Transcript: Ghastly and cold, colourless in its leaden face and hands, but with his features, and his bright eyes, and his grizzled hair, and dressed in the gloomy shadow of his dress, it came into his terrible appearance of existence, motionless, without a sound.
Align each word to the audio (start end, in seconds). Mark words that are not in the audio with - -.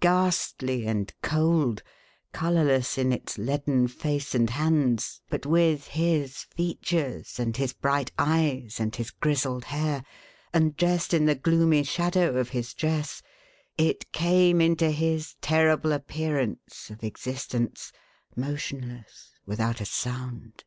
Ghastly 0.00 0.86
and 0.86 1.10
cold, 1.22 1.82
colourless 2.34 2.98
in 2.98 3.10
its 3.10 3.38
leaden 3.38 3.88
face 3.88 4.34
and 4.34 4.50
hands, 4.50 5.22
but 5.30 5.46
with 5.46 5.86
his 5.86 6.42
features, 6.42 7.38
and 7.40 7.56
his 7.56 7.72
bright 7.72 8.12
eyes, 8.18 8.80
and 8.80 8.94
his 8.94 9.10
grizzled 9.10 9.64
hair, 9.64 10.04
and 10.52 10.76
dressed 10.76 11.14
in 11.14 11.24
the 11.24 11.34
gloomy 11.34 11.84
shadow 11.84 12.36
of 12.36 12.50
his 12.50 12.74
dress, 12.74 13.22
it 13.78 14.12
came 14.12 14.60
into 14.60 14.90
his 14.90 15.36
terrible 15.40 15.92
appearance 15.94 16.90
of 16.90 17.02
existence, 17.02 17.90
motionless, 18.36 19.32
without 19.46 19.80
a 19.80 19.86
sound. 19.86 20.64